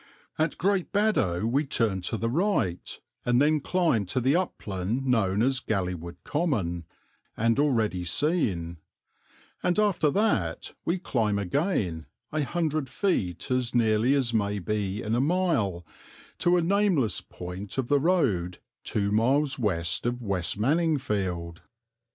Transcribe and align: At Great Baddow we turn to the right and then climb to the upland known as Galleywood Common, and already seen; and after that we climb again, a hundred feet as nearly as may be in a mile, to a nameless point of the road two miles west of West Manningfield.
At 0.39 0.57
Great 0.57 0.91
Baddow 0.91 1.45
we 1.45 1.63
turn 1.63 2.01
to 2.09 2.17
the 2.17 2.27
right 2.27 2.99
and 3.23 3.39
then 3.39 3.59
climb 3.59 4.07
to 4.07 4.19
the 4.19 4.35
upland 4.35 5.05
known 5.05 5.43
as 5.43 5.59
Galleywood 5.59 6.17
Common, 6.23 6.85
and 7.37 7.59
already 7.59 8.03
seen; 8.03 8.77
and 9.61 9.77
after 9.77 10.09
that 10.09 10.73
we 10.85 10.97
climb 10.97 11.37
again, 11.37 12.07
a 12.31 12.41
hundred 12.41 12.89
feet 12.89 13.51
as 13.51 13.75
nearly 13.75 14.15
as 14.15 14.33
may 14.33 14.57
be 14.57 15.03
in 15.03 15.13
a 15.13 15.21
mile, 15.21 15.85
to 16.39 16.57
a 16.57 16.63
nameless 16.63 17.21
point 17.21 17.77
of 17.77 17.87
the 17.87 17.99
road 17.99 18.57
two 18.83 19.11
miles 19.11 19.59
west 19.59 20.07
of 20.07 20.19
West 20.19 20.57
Manningfield. 20.57 21.57